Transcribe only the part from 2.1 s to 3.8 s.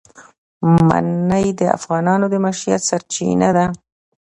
د معیشت سرچینه ده.